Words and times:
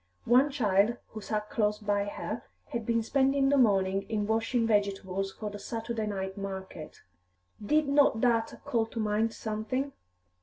One 0.25 0.49
child, 0.49 0.97
who 1.09 1.21
sat 1.21 1.51
close 1.51 1.77
by 1.77 2.05
her, 2.05 2.41
had 2.69 2.87
been 2.87 3.03
spending 3.03 3.49
the 3.49 3.55
morning 3.59 4.01
in 4.09 4.25
washing 4.25 4.65
vegetables 4.65 5.31
for 5.31 5.51
the 5.51 5.59
Saturday 5.59 6.07
night 6.07 6.35
market. 6.37 7.01
Did 7.63 7.87
not 7.87 8.19
that 8.21 8.61
call 8.65 8.87
to 8.87 8.99
mind 8.99 9.31
something? 9.31 9.93